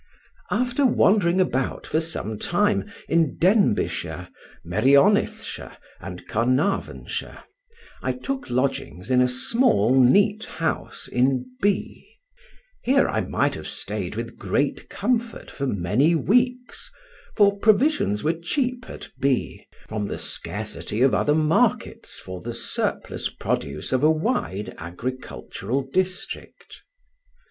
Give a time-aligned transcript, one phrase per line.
[0.49, 4.29] After wandering about for some time in Denbighshire,
[4.65, 7.43] Merionethshire, and Carnarvonshire,
[8.01, 12.03] I took lodgings in a small neat house in B——.
[12.81, 16.89] Here I might have stayed with great comfort for many weeks,
[17.35, 23.29] for provisions were cheap at B——, from the scarcity of other markets for the surplus
[23.29, 26.81] produce of a wide agricultural district.